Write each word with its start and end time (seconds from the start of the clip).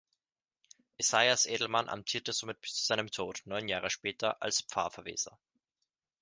Esaias 0.97 1.45
Edelmann 1.45 1.87
amtierte 1.87 2.33
somit 2.33 2.59
bis 2.59 2.73
zu 2.73 2.83
seinem 2.87 3.11
Tod, 3.11 3.43
neun 3.45 3.67
Jahre 3.67 3.91
später, 3.91 4.41
als 4.41 4.61
Pfarrverweser. 4.63 5.37